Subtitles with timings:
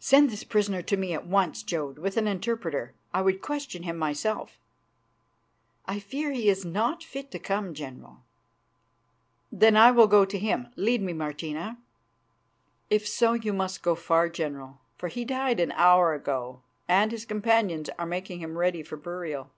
[0.00, 2.94] "Send this prisoner to me at once, Jodd, with an interpreter.
[3.14, 4.58] I would question him myself."
[5.86, 8.24] "I fear he is not fit to come, General."
[9.52, 10.72] "Then I will go to him.
[10.74, 11.78] Lead me, Martina."
[12.90, 17.24] "If so, you must go far, General, for he died an hour ago, and his
[17.24, 19.52] companions are making him ready for burial."